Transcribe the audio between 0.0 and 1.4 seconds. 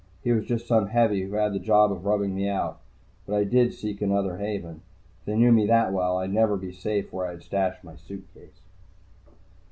He was just some heavy who